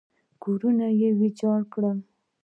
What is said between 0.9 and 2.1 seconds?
یې ویجاړ کړل.